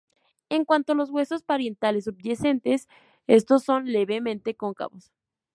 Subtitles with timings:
[0.49, 2.87] En cuanto a los huesos parietales subyacentes,
[3.27, 5.11] estos son levemente cóncavos.